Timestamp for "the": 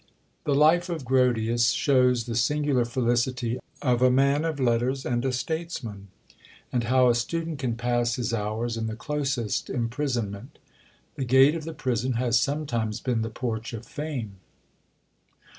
0.45-0.55, 2.23-2.33, 8.87-8.95, 11.17-11.25, 11.65-11.75, 13.21-13.29